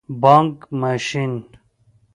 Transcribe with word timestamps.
🏧 0.21 0.21
بانګ 0.21 0.53
ماشین 0.81 1.33